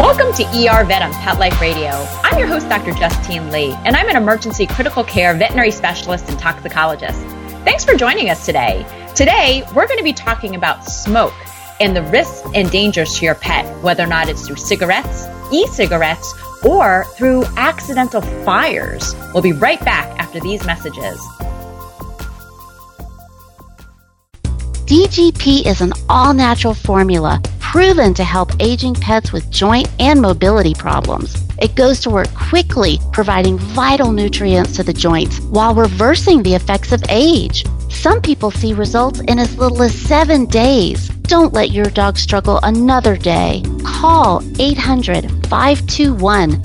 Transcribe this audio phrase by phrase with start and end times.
[0.00, 1.90] Welcome to ER Vet on Pet Life Radio.
[2.24, 2.92] I'm your host, Dr.
[2.92, 7.20] Justine Lee, and I'm an emergency critical care veterinary specialist and toxicologist.
[7.64, 8.86] Thanks for joining us today.
[9.14, 11.34] Today, we're going to be talking about smoke
[11.80, 15.66] and the risks and dangers to your pet, whether or not it's through cigarettes, e
[15.66, 16.32] cigarettes,
[16.64, 19.14] or through accidental fires.
[19.34, 21.20] We'll be right back after these messages.
[24.86, 30.74] DGP is an all natural formula proven to help aging pets with joint and mobility
[30.74, 31.40] problems.
[31.62, 36.90] It goes to work quickly, providing vital nutrients to the joints while reversing the effects
[36.90, 37.64] of age.
[37.88, 41.10] Some people see results in as little as seven days.
[41.28, 43.62] Don't let your dog struggle another day.
[43.84, 46.60] Call 800 521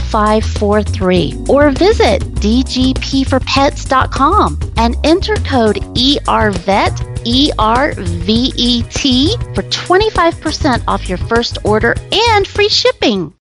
[0.00, 10.82] 0543 or visit dgpforpets.com and enter code ERVET E R V E T for 25%
[10.86, 11.94] off your first order
[12.30, 13.34] and free shipping.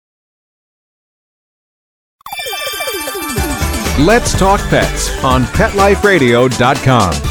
[4.00, 7.31] Let's Talk Pets on PetLifeRadio.com.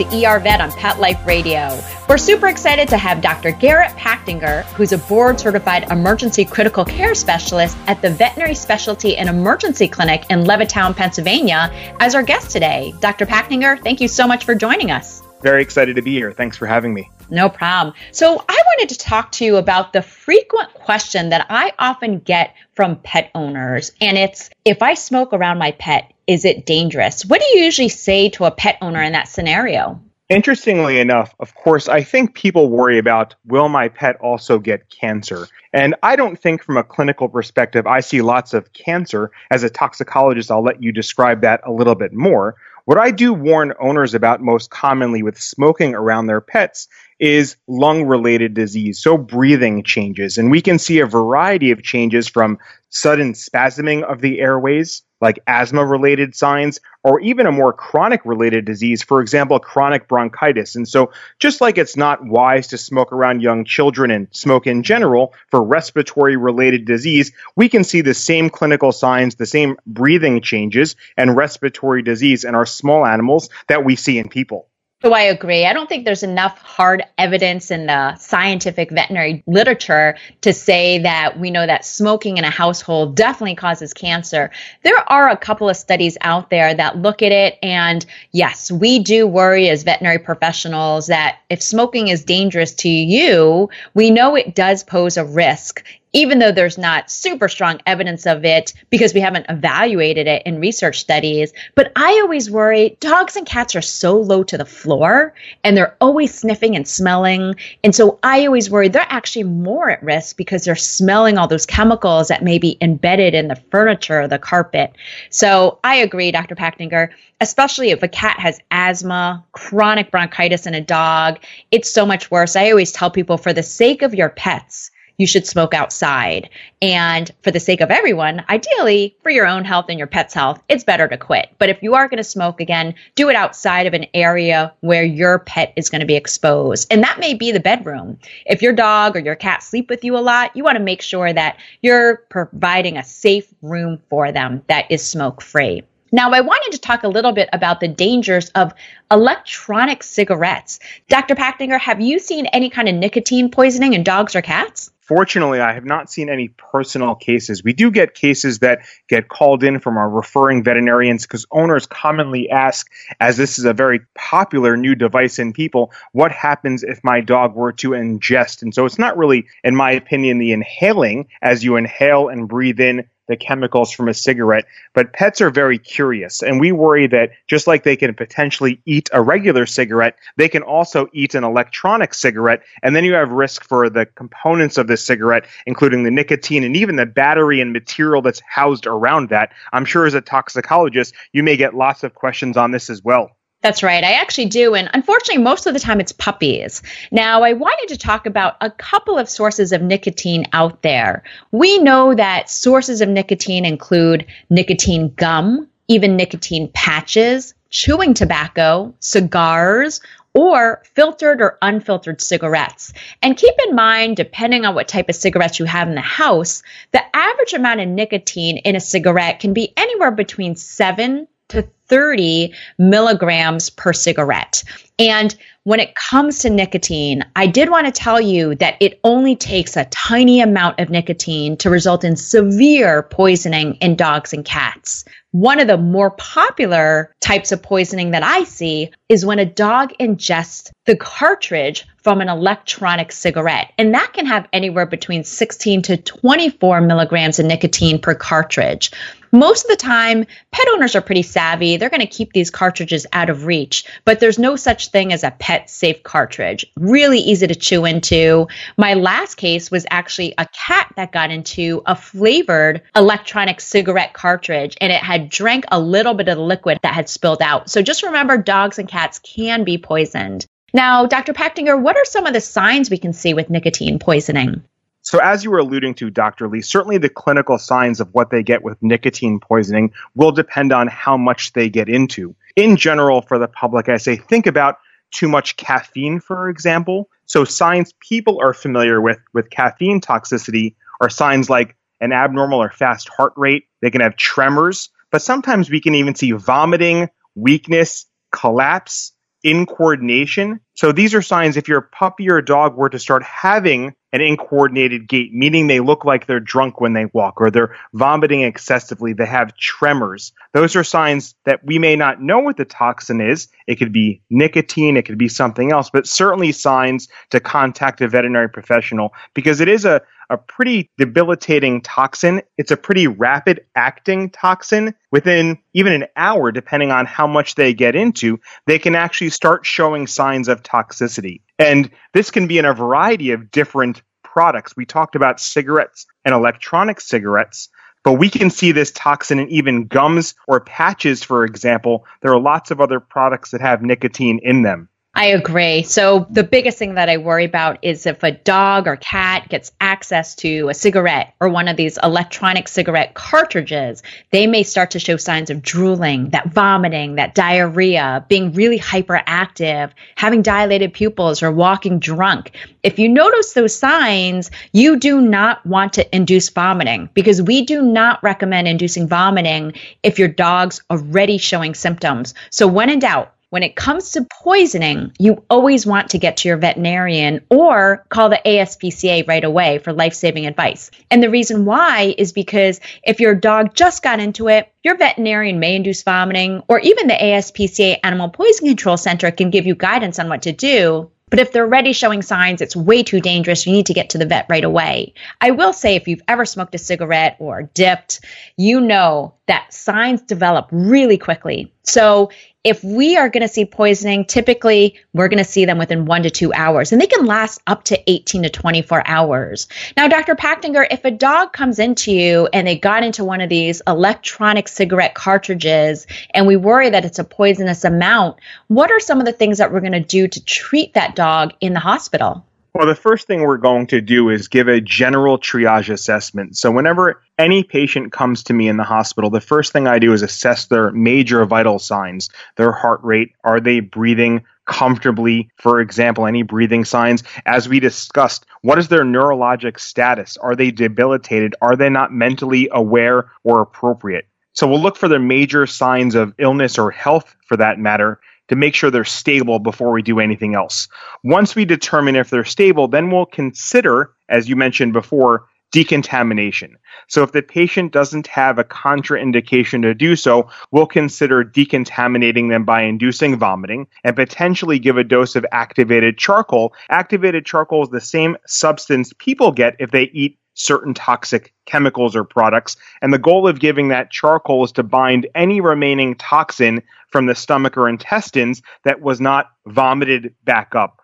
[0.00, 1.78] to ER Vet on Pet Life Radio.
[2.08, 3.52] We're super excited to have Dr.
[3.52, 9.28] Garrett Pachtinger, who's a board certified emergency critical care specialist at the Veterinary Specialty and
[9.28, 11.70] Emergency Clinic in Levittown, Pennsylvania,
[12.00, 12.94] as our guest today.
[13.00, 13.26] Dr.
[13.26, 15.22] Pachtinger, thank you so much for joining us.
[15.42, 16.32] Very excited to be here.
[16.32, 17.10] Thanks for having me.
[17.30, 17.94] No problem.
[18.12, 22.54] So, I wanted to talk to you about the frequent question that I often get
[22.74, 27.24] from pet owners, and it's if I smoke around my pet, is it dangerous?
[27.24, 30.00] What do you usually say to a pet owner in that scenario?
[30.28, 35.48] Interestingly enough, of course, I think people worry about will my pet also get cancer?
[35.72, 39.32] And I don't think from a clinical perspective I see lots of cancer.
[39.50, 42.54] As a toxicologist, I'll let you describe that a little bit more.
[42.90, 46.88] What I do warn owners about most commonly with smoking around their pets
[47.20, 50.38] is lung related disease, so breathing changes.
[50.38, 52.58] And we can see a variety of changes from
[52.88, 58.64] sudden spasming of the airways, like asthma related signs, or even a more chronic related
[58.64, 60.74] disease, for example, chronic bronchitis.
[60.74, 64.82] And so, just like it's not wise to smoke around young children and smoke in
[64.82, 70.40] general for respiratory related disease, we can see the same clinical signs, the same breathing
[70.40, 74.70] changes and respiratory disease in our small animals that we see in people.
[75.02, 75.64] So I agree.
[75.64, 81.40] I don't think there's enough hard evidence in the scientific veterinary literature to say that
[81.40, 84.50] we know that smoking in a household definitely causes cancer.
[84.82, 87.58] There are a couple of studies out there that look at it.
[87.62, 93.70] And yes, we do worry as veterinary professionals that if smoking is dangerous to you,
[93.94, 95.82] we know it does pose a risk
[96.12, 100.60] even though there's not super strong evidence of it because we haven't evaluated it in
[100.60, 101.52] research studies.
[101.74, 105.96] But I always worry dogs and cats are so low to the floor and they're
[106.00, 107.54] always sniffing and smelling.
[107.84, 111.66] And so I always worry they're actually more at risk because they're smelling all those
[111.66, 114.92] chemicals that may be embedded in the furniture or the carpet.
[115.30, 116.56] So I agree, Dr.
[116.56, 117.10] Pachtinger,
[117.40, 121.38] especially if a cat has asthma, chronic bronchitis in a dog,
[121.70, 122.56] it's so much worse.
[122.56, 126.48] I always tell people for the sake of your pets, you should smoke outside.
[126.80, 130.62] And for the sake of everyone, ideally for your own health and your pet's health,
[130.70, 131.50] it's better to quit.
[131.58, 135.04] But if you are going to smoke again, do it outside of an area where
[135.04, 136.90] your pet is going to be exposed.
[136.90, 138.18] And that may be the bedroom.
[138.46, 141.02] If your dog or your cat sleep with you a lot, you want to make
[141.02, 145.82] sure that you're providing a safe room for them that is smoke free.
[146.12, 148.72] Now, I wanted to talk a little bit about the dangers of
[149.10, 150.80] electronic cigarettes.
[151.08, 151.36] Dr.
[151.36, 154.90] Pachtinger, have you seen any kind of nicotine poisoning in dogs or cats?
[155.00, 157.64] Fortunately, I have not seen any personal cases.
[157.64, 162.48] We do get cases that get called in from our referring veterinarians because owners commonly
[162.48, 167.20] ask, as this is a very popular new device in people, what happens if my
[167.20, 168.62] dog were to ingest?
[168.62, 172.78] And so it's not really, in my opinion, the inhaling as you inhale and breathe
[172.78, 176.42] in the chemicals from a cigarette, but pets are very curious.
[176.42, 180.62] And we worry that just like they can potentially eat a regular cigarette, they can
[180.62, 182.62] also eat an electronic cigarette.
[182.82, 186.76] And then you have risk for the components of the cigarette, including the nicotine and
[186.76, 189.52] even the battery and material that's housed around that.
[189.72, 193.36] I'm sure as a toxicologist, you may get lots of questions on this as well.
[193.62, 194.02] That's right.
[194.02, 194.74] I actually do.
[194.74, 196.82] And unfortunately, most of the time it's puppies.
[197.10, 201.22] Now, I wanted to talk about a couple of sources of nicotine out there.
[201.52, 210.00] We know that sources of nicotine include nicotine gum, even nicotine patches, chewing tobacco, cigars,
[210.32, 212.92] or filtered or unfiltered cigarettes.
[213.20, 216.62] And keep in mind, depending on what type of cigarettes you have in the house,
[216.92, 222.54] the average amount of nicotine in a cigarette can be anywhere between 7 to 30
[222.78, 224.62] milligrams per cigarette.
[224.98, 229.34] And when it comes to nicotine, I did want to tell you that it only
[229.36, 235.04] takes a tiny amount of nicotine to result in severe poisoning in dogs and cats.
[235.32, 239.92] One of the more popular types of poisoning that I see is when a dog
[240.00, 243.72] ingests the cartridge from an electronic cigarette.
[243.78, 248.90] And that can have anywhere between 16 to 24 milligrams of nicotine per cartridge.
[249.32, 251.76] Most of the time, pet owners are pretty savvy.
[251.76, 255.22] They're going to keep these cartridges out of reach, but there's no such thing as
[255.22, 256.66] a pet safe cartridge.
[256.76, 258.48] Really easy to chew into.
[258.76, 264.76] My last case was actually a cat that got into a flavored electronic cigarette cartridge
[264.80, 267.70] and it had drank a little bit of the liquid that had spilled out.
[267.70, 270.46] So just remember dogs and cats can be poisoned.
[270.72, 271.32] Now, Dr.
[271.32, 274.62] Pachtinger, what are some of the signs we can see with nicotine poisoning?
[275.02, 276.46] So, as you were alluding to, Dr.
[276.46, 280.88] Lee, certainly the clinical signs of what they get with nicotine poisoning will depend on
[280.88, 282.36] how much they get into.
[282.54, 284.76] In general, for the public, I say think about
[285.10, 287.08] too much caffeine, for example.
[287.24, 292.70] So, signs people are familiar with with caffeine toxicity are signs like an abnormal or
[292.70, 293.64] fast heart rate.
[293.80, 299.12] They can have tremors, but sometimes we can even see vomiting, weakness, collapse,
[299.44, 300.60] incoordination.
[300.74, 305.08] So these are signs if your puppy or dog were to start having an incoordinated
[305.08, 309.26] gait, meaning they look like they're drunk when they walk or they're vomiting excessively, they
[309.26, 310.32] have tremors.
[310.52, 313.48] Those are signs that we may not know what the toxin is.
[313.66, 318.08] It could be nicotine, it could be something else, but certainly signs to contact a
[318.08, 322.40] veterinary professional because it is a, a pretty debilitating toxin.
[322.56, 324.94] It's a pretty rapid acting toxin.
[325.12, 329.66] Within even an hour, depending on how much they get into, they can actually start
[329.66, 331.42] showing signs of toxicity.
[331.58, 334.76] And this can be in a variety of different products.
[334.76, 337.68] We talked about cigarettes and electronic cigarettes,
[338.04, 342.06] but we can see this toxin in even gums or patches, for example.
[342.22, 344.88] There are lots of other products that have nicotine in them.
[345.20, 345.82] I agree.
[345.82, 349.70] So the biggest thing that I worry about is if a dog or cat gets
[349.78, 354.98] access to a cigarette or one of these electronic cigarette cartridges, they may start to
[354.98, 361.52] show signs of drooling, that vomiting, that diarrhea, being really hyperactive, having dilated pupils or
[361.52, 362.52] walking drunk.
[362.82, 367.82] If you notice those signs, you do not want to induce vomiting because we do
[367.82, 372.32] not recommend inducing vomiting if your dog's already showing symptoms.
[372.48, 376.48] So when in doubt, when it comes to poisoning, you always want to get to
[376.48, 380.90] your veterinarian or call the ASPCA right away for life saving advice.
[381.10, 385.58] And the reason why is because if your dog just got into it, your veterinarian
[385.58, 390.18] may induce vomiting, or even the ASPCA Animal Poison Control Center can give you guidance
[390.18, 391.10] on what to do.
[391.30, 393.64] But if they're already showing signs, it's way too dangerous.
[393.64, 395.14] You need to get to the vet right away.
[395.40, 398.20] I will say, if you've ever smoked a cigarette or dipped,
[398.56, 401.72] you know that signs develop really quickly.
[401.84, 402.30] So
[402.62, 406.22] if we are going to see poisoning, typically we're going to see them within one
[406.24, 409.66] to two hours, and they can last up to 18 to 24 hours.
[409.96, 410.34] Now, Dr.
[410.34, 414.68] Pachtinger, if a dog comes into you and they got into one of these electronic
[414.68, 418.38] cigarette cartridges, and we worry that it's a poisonous amount,
[418.68, 421.54] what are some of the things that we're going to do to treat that dog
[421.60, 422.44] in the hospital?
[422.72, 426.56] Well, the first thing we're going to do is give a general triage assessment.
[426.56, 430.12] So, whenever any patient comes to me in the hospital, the first thing I do
[430.12, 433.32] is assess their major vital signs their heart rate.
[433.42, 435.50] Are they breathing comfortably?
[435.56, 437.24] For example, any breathing signs?
[437.44, 440.36] As we discussed, what is their neurologic status?
[440.36, 441.56] Are they debilitated?
[441.60, 444.28] Are they not mentally aware or appropriate?
[444.52, 448.20] So, we'll look for the major signs of illness or health for that matter
[448.50, 450.88] to make sure they're stable before we do anything else.
[451.22, 456.76] Once we determine if they're stable, then we'll consider, as you mentioned before, decontamination.
[457.06, 462.64] So if the patient doesn't have a contraindication to do so, we'll consider decontaminating them
[462.64, 466.74] by inducing vomiting and potentially give a dose of activated charcoal.
[466.88, 472.24] Activated charcoal is the same substance people get if they eat certain toxic chemicals or
[472.24, 472.76] products.
[473.02, 477.34] And the goal of giving that charcoal is to bind any remaining toxin from the
[477.34, 481.00] stomach or intestines that was not vomited back up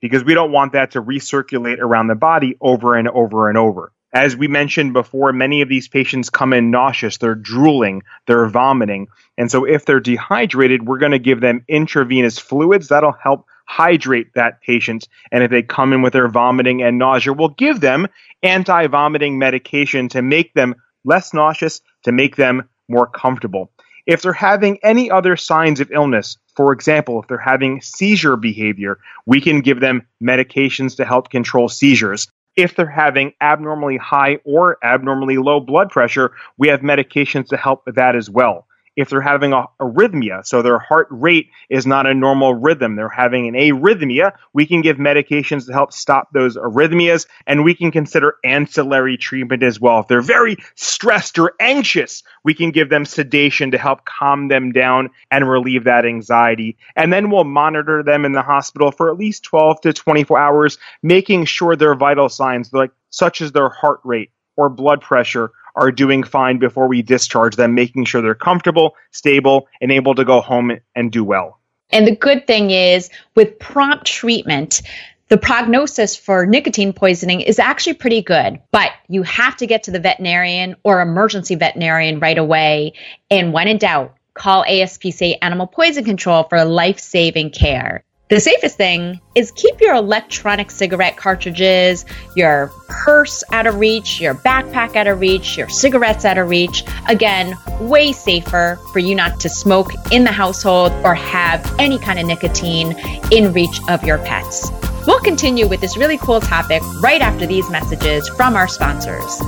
[0.00, 3.92] because we don't want that to recirculate around the body over and over and over.
[4.12, 9.08] As we mentioned before, many of these patients come in nauseous, they're drooling, they're vomiting.
[9.36, 14.32] And so if they're dehydrated, we're going to give them intravenous fluids that'll help hydrate
[14.34, 15.06] that patient.
[15.30, 18.08] And if they come in with their vomiting and nausea, we'll give them
[18.42, 23.70] anti vomiting medication to make them less nauseous, to make them more comfortable.
[24.06, 28.98] If they're having any other signs of illness, for example, if they're having seizure behavior,
[29.26, 32.26] we can give them medications to help control seizures.
[32.56, 37.84] If they're having abnormally high or abnormally low blood pressure, we have medications to help
[37.84, 38.66] with that as well
[38.98, 43.08] if they're having a arrhythmia, so their heart rate is not a normal rhythm, they're
[43.08, 47.92] having an arrhythmia, we can give medications to help stop those arrhythmias, and we can
[47.92, 50.00] consider ancillary treatment as well.
[50.00, 54.72] If they're very stressed or anxious, we can give them sedation to help calm them
[54.72, 56.76] down and relieve that anxiety.
[56.96, 60.76] And then we'll monitor them in the hospital for at least 12 to 24 hours,
[61.04, 65.92] making sure their vital signs, like such as their heart rate or blood pressure, are
[65.92, 70.40] doing fine before we discharge them, making sure they're comfortable, stable, and able to go
[70.40, 71.58] home and do well.
[71.90, 74.82] And the good thing is, with prompt treatment,
[75.28, 79.90] the prognosis for nicotine poisoning is actually pretty good, but you have to get to
[79.90, 82.94] the veterinarian or emergency veterinarian right away.
[83.30, 88.04] And when in doubt, call ASPCA Animal Poison Control for life saving care.
[88.28, 92.04] The safest thing is keep your electronic cigarette cartridges,
[92.36, 96.84] your purse out of reach, your backpack out of reach, your cigarettes out of reach.
[97.08, 102.18] Again, way safer for you not to smoke in the household or have any kind
[102.18, 102.94] of nicotine
[103.32, 104.70] in reach of your pets.
[105.06, 109.40] We'll continue with this really cool topic right after these messages from our sponsors.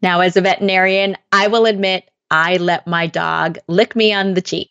[0.00, 4.40] Now, as a veterinarian, I will admit I let my dog lick me on the
[4.40, 4.70] cheek.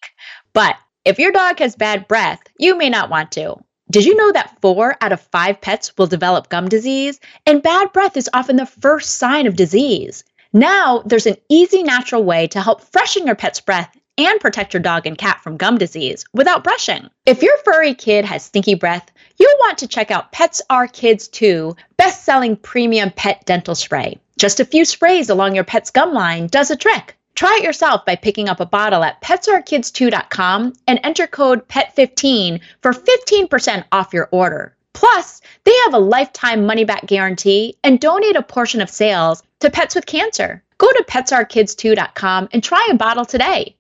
[0.53, 0.75] But
[1.05, 3.55] if your dog has bad breath, you may not want to.
[3.91, 7.19] Did you know that four out of five pets will develop gum disease?
[7.45, 10.23] And bad breath is often the first sign of disease.
[10.53, 14.81] Now, there's an easy, natural way to help freshen your pet's breath and protect your
[14.81, 17.09] dog and cat from gum disease without brushing.
[17.25, 21.27] If your furry kid has stinky breath, you'll want to check out Pets Are Kids
[21.27, 24.19] Too best selling premium pet dental spray.
[24.37, 27.17] Just a few sprays along your pet's gum line does a trick.
[27.39, 32.91] Try it yourself by picking up a bottle at petsarekidstoo.com and enter code PET15 for
[32.91, 34.75] 15% off your order.
[34.93, 39.69] Plus, they have a lifetime money back guarantee and donate a portion of sales to
[39.69, 40.61] Pets with Cancer.
[40.79, 43.73] Go to petsarekidstoo.com and try a bottle today.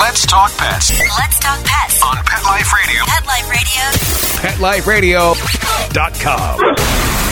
[0.00, 0.98] Let's talk pets.
[1.16, 3.04] Let's talk pets on Pet Life Radio.
[3.04, 3.24] Pet
[4.50, 5.34] Life Radio.
[5.94, 7.23] PetLifeRadio.com.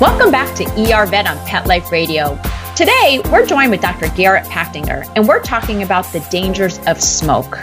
[0.00, 2.40] Welcome back to ER Vet on Pet Life Radio.
[2.74, 4.08] Today, we're joined with Dr.
[4.16, 7.58] Garrett Pachtinger, and we're talking about the dangers of smoke.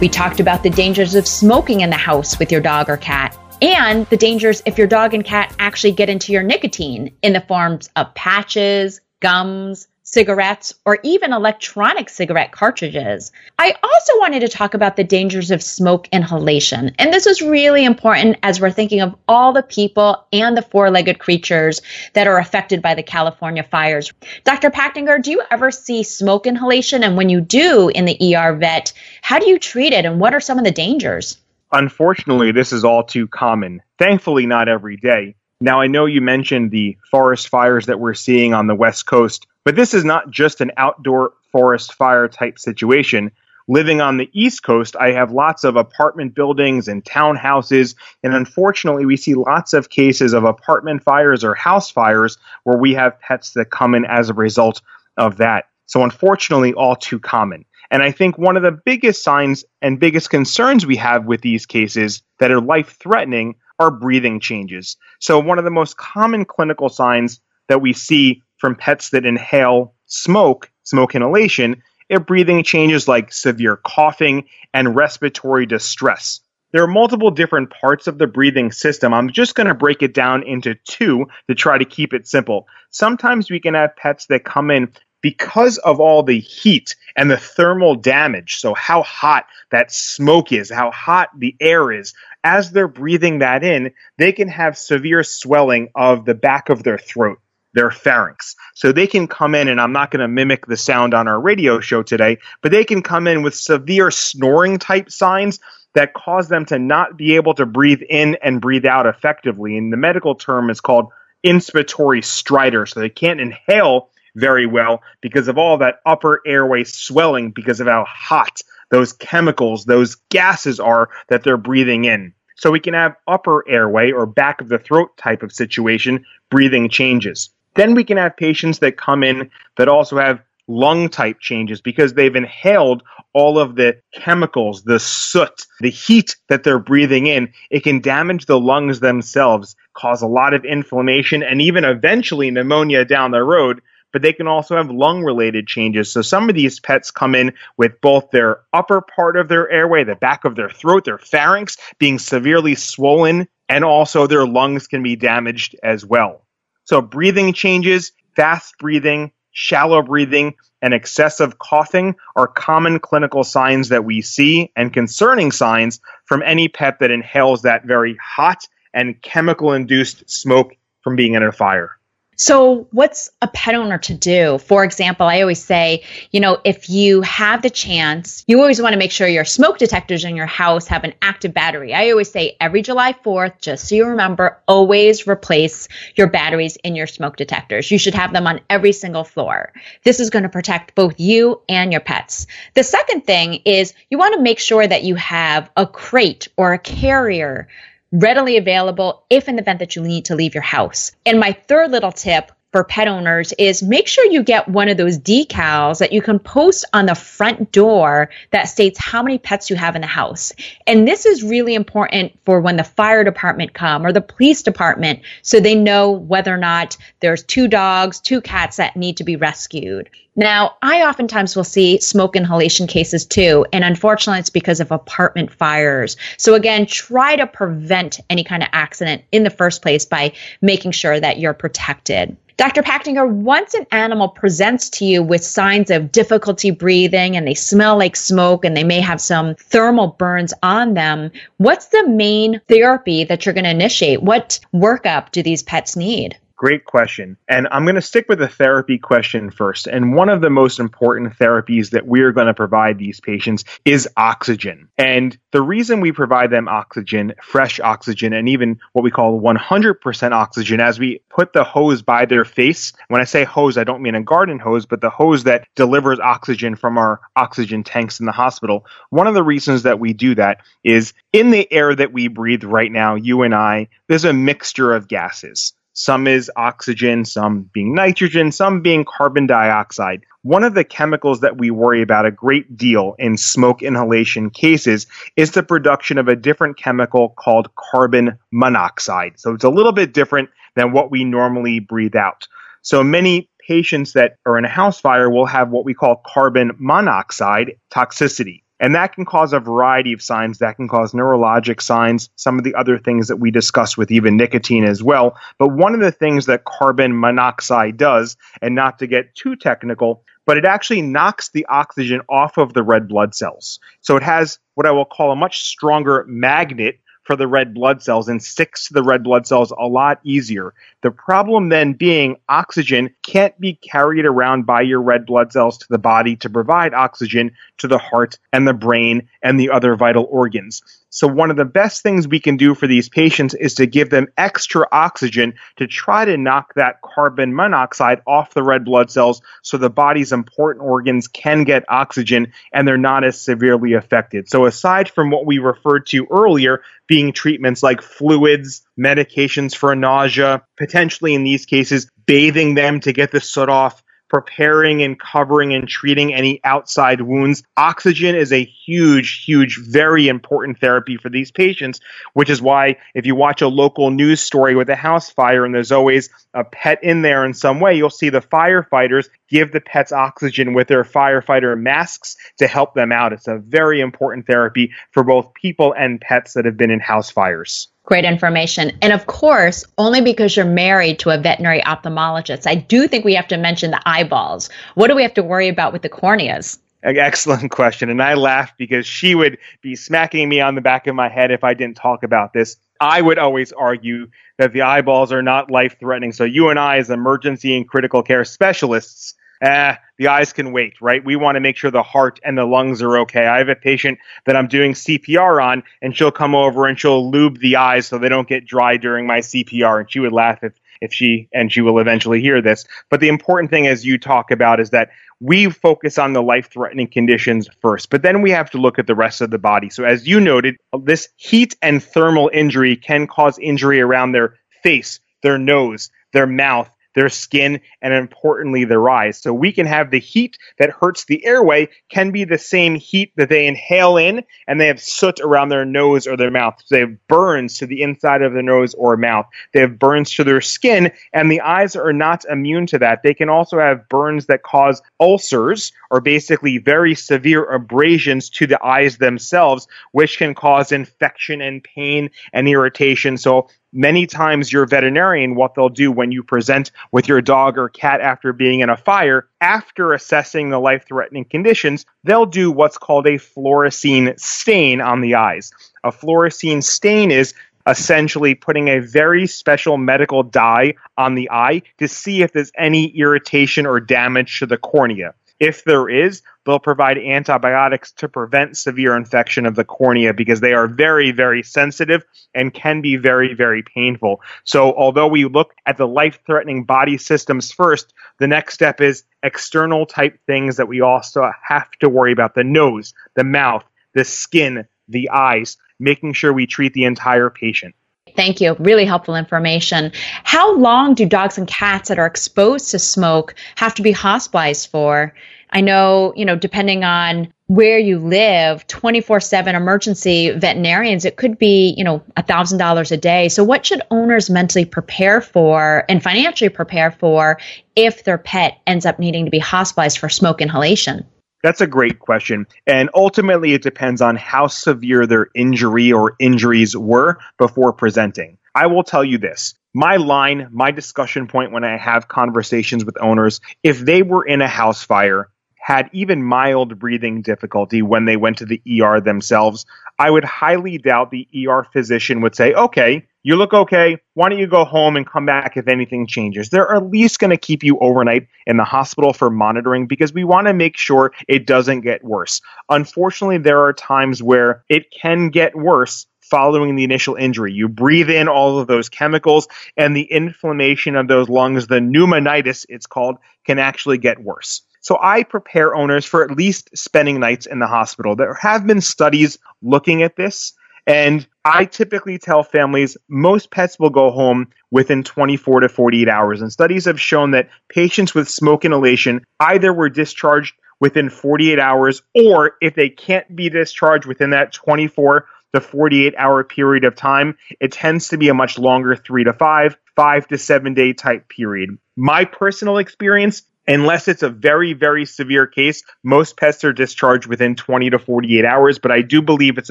[0.00, 3.36] We talked about the dangers of smoking in the house with your dog or cat,
[3.60, 7.42] and the dangers if your dog and cat actually get into your nicotine in the
[7.42, 13.32] forms of patches, gums, cigarettes, or even electronic cigarette cartridges.
[13.58, 16.92] I also wanted to talk about the dangers of smoke inhalation.
[16.98, 20.90] And this is really important as we're thinking of all the people and the four
[20.90, 21.80] legged creatures
[22.14, 24.12] that are affected by the California fires.
[24.44, 24.70] Dr.
[24.70, 27.02] Pachtinger, do you ever see smoke inhalation?
[27.04, 28.92] And when you do in the ER vet,
[29.22, 31.38] how do you treat it and what are some of the dangers?
[31.72, 33.82] Unfortunately, this is all too common.
[33.98, 35.36] Thankfully, not every day.
[35.62, 39.46] Now, I know you mentioned the forest fires that we're seeing on the West Coast.
[39.64, 43.30] But this is not just an outdoor forest fire type situation.
[43.68, 49.06] Living on the East Coast, I have lots of apartment buildings and townhouses, and unfortunately,
[49.06, 53.52] we see lots of cases of apartment fires or house fires where we have pets
[53.52, 54.82] that come in as a result
[55.16, 55.66] of that.
[55.86, 57.64] So, unfortunately, all too common.
[57.92, 61.66] And I think one of the biggest signs and biggest concerns we have with these
[61.66, 64.96] cases that are life threatening are breathing changes.
[65.18, 69.94] So, one of the most common clinical signs that we see from pets that inhale
[70.06, 76.40] smoke, smoke inhalation, if breathing changes like severe coughing and respiratory distress.
[76.72, 79.12] There are multiple different parts of the breathing system.
[79.12, 82.66] I'm just going to break it down into two to try to keep it simple.
[82.90, 87.36] Sometimes we can have pets that come in because of all the heat and the
[87.36, 88.56] thermal damage.
[88.56, 93.64] So, how hot that smoke is, how hot the air is, as they're breathing that
[93.64, 97.38] in, they can have severe swelling of the back of their throat
[97.74, 98.54] their pharynx.
[98.74, 101.40] So they can come in, and I'm not going to mimic the sound on our
[101.40, 105.60] radio show today, but they can come in with severe snoring type signs
[105.94, 109.76] that cause them to not be able to breathe in and breathe out effectively.
[109.76, 111.12] And the medical term is called
[111.44, 112.88] inspiratory stridor.
[112.88, 117.86] So they can't inhale very well because of all that upper airway swelling because of
[117.86, 122.32] how hot those chemicals, those gases are that they're breathing in.
[122.56, 126.88] So we can have upper airway or back of the throat type of situation, breathing
[126.90, 127.50] changes.
[127.74, 132.12] Then we can have patients that come in that also have lung type changes because
[132.12, 137.50] they've inhaled all of the chemicals, the soot, the heat that they're breathing in.
[137.70, 143.06] It can damage the lungs themselves, cause a lot of inflammation, and even eventually pneumonia
[143.06, 143.80] down the road.
[144.12, 146.12] But they can also have lung related changes.
[146.12, 150.04] So some of these pets come in with both their upper part of their airway,
[150.04, 155.02] the back of their throat, their pharynx being severely swollen, and also their lungs can
[155.02, 156.44] be damaged as well.
[156.84, 164.04] So breathing changes, fast breathing, shallow breathing, and excessive coughing are common clinical signs that
[164.04, 169.72] we see and concerning signs from any pet that inhales that very hot and chemical
[169.72, 171.96] induced smoke from being in a fire.
[172.36, 174.56] So, what's a pet owner to do?
[174.56, 178.94] For example, I always say, you know, if you have the chance, you always want
[178.94, 181.92] to make sure your smoke detectors in your house have an active battery.
[181.92, 186.96] I always say every July 4th, just so you remember, always replace your batteries in
[186.96, 187.90] your smoke detectors.
[187.90, 189.70] You should have them on every single floor.
[190.02, 192.46] This is going to protect both you and your pets.
[192.72, 196.72] The second thing is you want to make sure that you have a crate or
[196.72, 197.68] a carrier
[198.12, 201.12] readily available if in the event that you need to leave your house.
[201.26, 204.96] And my third little tip for pet owners is make sure you get one of
[204.96, 209.68] those decals that you can post on the front door that states how many pets
[209.68, 210.52] you have in the house.
[210.86, 215.20] And this is really important for when the fire department come or the police department
[215.42, 219.36] so they know whether or not there's two dogs, two cats that need to be
[219.36, 220.08] rescued.
[220.34, 225.52] Now, I oftentimes will see smoke inhalation cases too, and unfortunately, it's because of apartment
[225.52, 226.16] fires.
[226.38, 230.92] So, again, try to prevent any kind of accident in the first place by making
[230.92, 232.34] sure that you're protected.
[232.56, 232.82] Dr.
[232.82, 237.98] Pachtinger, once an animal presents to you with signs of difficulty breathing and they smell
[237.98, 243.24] like smoke and they may have some thermal burns on them, what's the main therapy
[243.24, 244.22] that you're going to initiate?
[244.22, 246.38] What workup do these pets need?
[246.62, 247.36] Great question.
[247.48, 249.88] And I'm going to stick with the therapy question first.
[249.88, 254.08] And one of the most important therapies that we're going to provide these patients is
[254.16, 254.88] oxygen.
[254.96, 260.30] And the reason we provide them oxygen, fresh oxygen, and even what we call 100%
[260.30, 262.92] oxygen as we put the hose by their face.
[263.08, 266.20] When I say hose, I don't mean a garden hose, but the hose that delivers
[266.20, 268.86] oxygen from our oxygen tanks in the hospital.
[269.10, 272.62] One of the reasons that we do that is in the air that we breathe
[272.62, 275.74] right now, you and I, there's a mixture of gases.
[275.94, 280.24] Some is oxygen, some being nitrogen, some being carbon dioxide.
[280.42, 285.06] One of the chemicals that we worry about a great deal in smoke inhalation cases
[285.36, 289.38] is the production of a different chemical called carbon monoxide.
[289.38, 292.48] So it's a little bit different than what we normally breathe out.
[292.80, 296.72] So many patients that are in a house fire will have what we call carbon
[296.78, 298.61] monoxide toxicity.
[298.82, 300.58] And that can cause a variety of signs.
[300.58, 304.36] That can cause neurologic signs, some of the other things that we discussed with even
[304.36, 305.38] nicotine as well.
[305.56, 310.24] But one of the things that carbon monoxide does, and not to get too technical,
[310.44, 313.78] but it actually knocks the oxygen off of the red blood cells.
[314.00, 318.02] So it has what I will call a much stronger magnet for the red blood
[318.02, 320.74] cells and sticks to the red blood cells a lot easier.
[321.02, 325.86] The problem then being oxygen can't be carried around by your red blood cells to
[325.88, 330.26] the body to provide oxygen to the heart and the brain and the other vital
[330.30, 331.01] organs.
[331.14, 334.08] So, one of the best things we can do for these patients is to give
[334.08, 339.42] them extra oxygen to try to knock that carbon monoxide off the red blood cells
[339.60, 344.48] so the body's important organs can get oxygen and they're not as severely affected.
[344.48, 350.62] So, aside from what we referred to earlier, being treatments like fluids, medications for nausea,
[350.78, 354.01] potentially in these cases, bathing them to get the soot off
[354.32, 357.62] preparing and covering and treating any outside wounds.
[357.76, 362.00] Oxygen is a huge, huge, very important therapy for these patients,
[362.32, 365.74] which is why if you watch a local news story with a house fire and
[365.74, 369.82] there's always a pet in there in some way, you'll see the firefighters give the
[369.82, 373.34] pets oxygen with their firefighter masks to help them out.
[373.34, 377.30] It's a very important therapy for both people and pets that have been in house
[377.30, 377.91] fires.
[378.04, 378.92] Great information.
[379.00, 383.34] And of course, only because you're married to a veterinary ophthalmologist, I do think we
[383.34, 384.70] have to mention the eyeballs.
[384.94, 386.78] What do we have to worry about with the corneas?
[387.04, 388.10] Excellent question.
[388.10, 391.50] And I laugh because she would be smacking me on the back of my head
[391.50, 392.76] if I didn't talk about this.
[393.00, 396.32] I would always argue that the eyeballs are not life threatening.
[396.32, 401.00] So you and I, as emergency and critical care specialists, eh, the eyes can wait,
[401.00, 401.24] right?
[401.24, 403.46] We want to make sure the heart and the lungs are okay.
[403.46, 407.30] I have a patient that I'm doing CPR on, and she'll come over and she'll
[407.30, 410.00] lube the eyes so they don't get dry during my CPR.
[410.00, 412.84] And she would laugh if, if she, and she will eventually hear this.
[413.08, 416.70] But the important thing, as you talk about, is that we focus on the life
[416.70, 419.90] threatening conditions first, but then we have to look at the rest of the body.
[419.90, 425.18] So, as you noted, this heat and thermal injury can cause injury around their face,
[425.42, 429.38] their nose, their mouth, their skin, and importantly, their eyes.
[429.38, 433.32] So we can have the heat that hurts the airway can be the same heat
[433.36, 436.80] that they inhale in, and they have soot around their nose or their mouth.
[436.84, 439.46] So they have burns to the inside of their nose or mouth.
[439.72, 443.22] They have burns to their skin, and the eyes are not immune to that.
[443.22, 448.82] They can also have burns that cause ulcers, or basically very severe abrasions to the
[448.84, 453.36] eyes themselves, which can cause infection and pain and irritation.
[453.36, 457.88] So many times your veterinarian what they'll do when you present with your dog or
[457.88, 462.98] cat after being in a fire after assessing the life threatening conditions they'll do what's
[462.98, 465.72] called a fluorescein stain on the eyes.
[466.04, 467.54] A fluorescein stain is
[467.86, 473.08] essentially putting a very special medical dye on the eye to see if there's any
[473.08, 475.34] irritation or damage to the cornea.
[475.58, 480.72] If there is, they'll provide antibiotics to prevent severe infection of the cornea because they
[480.72, 484.40] are very, very sensitive and can be very, very painful.
[484.64, 489.24] So, although we look at the life threatening body systems first, the next step is
[489.42, 494.24] external type things that we also have to worry about the nose, the mouth, the
[494.24, 497.94] skin, the eyes, making sure we treat the entire patient.
[498.36, 498.76] Thank you.
[498.78, 500.12] Really helpful information.
[500.44, 504.88] How long do dogs and cats that are exposed to smoke have to be hospitalized
[504.88, 505.34] for?
[505.72, 511.58] I know, you know, depending on where you live, 24 7 emergency veterinarians, it could
[511.58, 513.48] be, you know, $1,000 a day.
[513.48, 517.58] So, what should owners mentally prepare for and financially prepare for
[517.96, 521.24] if their pet ends up needing to be hospitalized for smoke inhalation?
[521.62, 522.66] That's a great question.
[522.86, 528.58] And ultimately, it depends on how severe their injury or injuries were before presenting.
[528.74, 533.20] I will tell you this my line, my discussion point when I have conversations with
[533.20, 535.48] owners, if they were in a house fire,
[535.82, 539.84] had even mild breathing difficulty when they went to the ER themselves,
[540.20, 544.16] I would highly doubt the ER physician would say, okay, you look okay.
[544.34, 546.70] Why don't you go home and come back if anything changes?
[546.70, 550.44] They're at least going to keep you overnight in the hospital for monitoring because we
[550.44, 552.60] want to make sure it doesn't get worse.
[552.88, 557.72] Unfortunately, there are times where it can get worse following the initial injury.
[557.72, 559.66] You breathe in all of those chemicals,
[559.96, 564.82] and the inflammation of those lungs, the pneumonitis, it's called, can actually get worse.
[565.02, 568.34] So I prepare owners for at least spending nights in the hospital.
[568.34, 570.72] There have been studies looking at this.
[571.06, 576.62] And I typically tell families most pets will go home within 24 to 48 hours.
[576.62, 582.22] And studies have shown that patients with smoke inhalation either were discharged within 48 hours,
[582.32, 587.56] or if they can't be discharged within that 24 to 48 hour period of time,
[587.80, 591.48] it tends to be a much longer three to five, five to seven day type
[591.48, 591.98] period.
[592.16, 597.74] My personal experience Unless it's a very, very severe case, most pets are discharged within
[597.74, 598.98] 20 to 48 hours.
[598.98, 599.90] But I do believe it's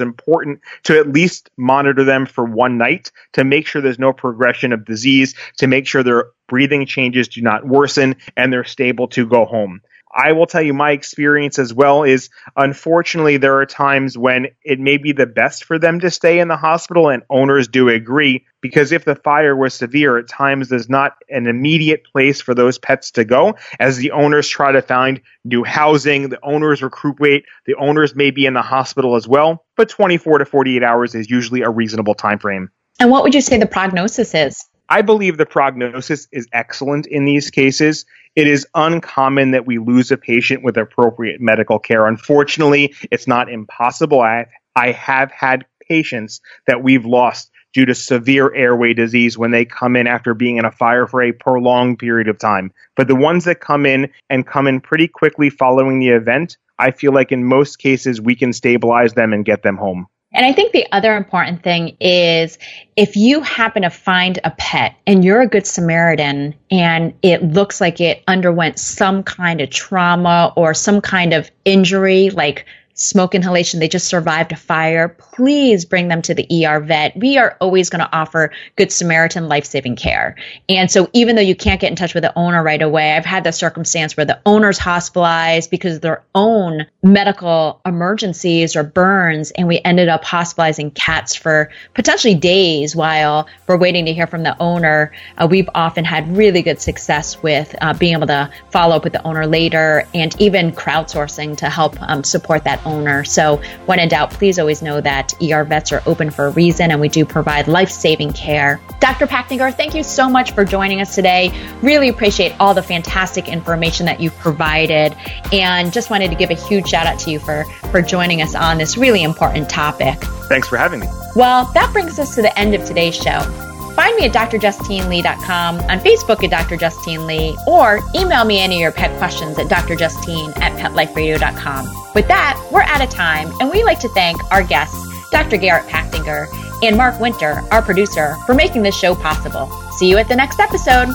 [0.00, 4.72] important to at least monitor them for one night to make sure there's no progression
[4.72, 9.26] of disease, to make sure their breathing changes do not worsen and they're stable to
[9.26, 9.80] go home.
[10.14, 14.78] I will tell you my experience as well is unfortunately there are times when it
[14.78, 18.44] may be the best for them to stay in the hospital and owners do agree
[18.60, 22.78] because if the fire was severe at times there's not an immediate place for those
[22.78, 23.54] pets to go.
[23.80, 28.46] As the owners try to find new housing the owners recuperate the owners may be
[28.46, 32.38] in the hospital as well but 24 to 48 hours is usually a reasonable time
[32.38, 32.70] frame
[33.00, 37.24] and what would you say the prognosis is I believe the prognosis is excellent in
[37.24, 38.04] these cases.
[38.34, 42.06] It is uncommon that we lose a patient with appropriate medical care.
[42.06, 44.20] Unfortunately, it's not impossible.
[44.20, 49.64] I, I have had patients that we've lost due to severe airway disease when they
[49.64, 52.72] come in after being in a fire for a prolonged period of time.
[52.96, 56.90] But the ones that come in and come in pretty quickly following the event, I
[56.90, 60.06] feel like in most cases we can stabilize them and get them home.
[60.34, 62.58] And I think the other important thing is
[62.96, 67.80] if you happen to find a pet and you're a good Samaritan and it looks
[67.80, 72.64] like it underwent some kind of trauma or some kind of injury, like
[73.02, 77.16] smoke inhalation, they just survived a fire, please bring them to the ER vet.
[77.16, 80.36] We are always going to offer Good Samaritan life saving care.
[80.68, 83.24] And so, even though you can't get in touch with the owner right away, I've
[83.24, 89.50] had the circumstance where the owner's hospitalized because of their own medical emergencies or burns,
[89.50, 94.44] and we ended up hospitalizing cats for potentially days while we're waiting to hear from
[94.44, 95.12] the owner.
[95.36, 99.12] Uh, we've often had really good success with uh, being able to follow up with
[99.12, 102.91] the owner later and even crowdsourcing to help um, support that owner.
[103.24, 106.90] So, when in doubt, please always know that ER vets are open for a reason
[106.90, 108.80] and we do provide life saving care.
[109.00, 109.26] Dr.
[109.26, 111.52] Pachtinger, thank you so much for joining us today.
[111.82, 115.16] Really appreciate all the fantastic information that you've provided
[115.52, 118.54] and just wanted to give a huge shout out to you for, for joining us
[118.54, 120.18] on this really important topic.
[120.48, 121.06] Thanks for having me.
[121.34, 123.71] Well, that brings us to the end of today's show.
[124.02, 126.76] Find me at drjustinelee.com, on Facebook at Dr.
[126.76, 131.88] Justine Lee, or email me any of your pet questions at drjustine at petliferadio.com.
[132.12, 134.98] With that, we're out of time, and we like to thank our guests,
[135.30, 135.56] Dr.
[135.56, 136.48] Garrett Pachtinger
[136.82, 139.70] and Mark Winter, our producer, for making this show possible.
[139.92, 141.08] See you at the next episode.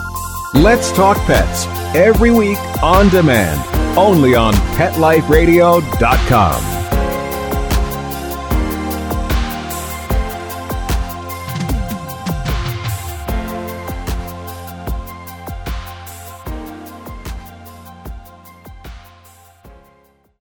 [0.53, 3.59] Let's Talk Pets, every week on demand,
[3.97, 6.86] only on PetLifeRadio.com.